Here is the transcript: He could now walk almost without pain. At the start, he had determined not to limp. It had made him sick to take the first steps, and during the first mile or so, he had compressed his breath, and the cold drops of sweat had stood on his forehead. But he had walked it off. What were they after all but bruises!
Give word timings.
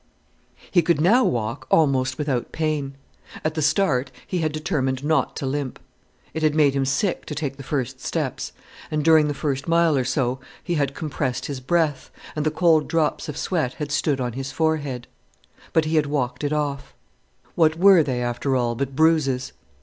He 0.71 0.81
could 0.81 0.99
now 0.99 1.23
walk 1.23 1.67
almost 1.69 2.17
without 2.17 2.51
pain. 2.51 2.95
At 3.45 3.53
the 3.53 3.61
start, 3.61 4.09
he 4.25 4.39
had 4.39 4.51
determined 4.51 5.03
not 5.03 5.35
to 5.35 5.45
limp. 5.45 5.79
It 6.33 6.41
had 6.41 6.55
made 6.55 6.73
him 6.73 6.85
sick 6.85 7.23
to 7.27 7.35
take 7.35 7.57
the 7.57 7.61
first 7.61 7.99
steps, 8.01 8.51
and 8.89 9.05
during 9.05 9.27
the 9.27 9.35
first 9.35 9.67
mile 9.67 9.95
or 9.95 10.03
so, 10.03 10.39
he 10.63 10.73
had 10.73 10.95
compressed 10.95 11.45
his 11.45 11.59
breath, 11.59 12.09
and 12.35 12.43
the 12.43 12.49
cold 12.49 12.87
drops 12.87 13.29
of 13.29 13.37
sweat 13.37 13.75
had 13.75 13.91
stood 13.91 14.19
on 14.19 14.33
his 14.33 14.51
forehead. 14.51 15.05
But 15.71 15.85
he 15.85 15.97
had 15.97 16.07
walked 16.07 16.43
it 16.43 16.51
off. 16.51 16.95
What 17.53 17.77
were 17.77 18.01
they 18.01 18.23
after 18.23 18.55
all 18.55 18.73
but 18.73 18.95
bruises! 18.95 19.53